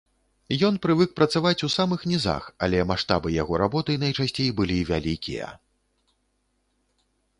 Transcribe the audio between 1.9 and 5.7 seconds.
нізах, але маштабы яго работы найчасцей былі вялікія.